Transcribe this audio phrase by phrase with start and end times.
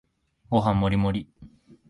[0.49, 1.29] ご飯もりもり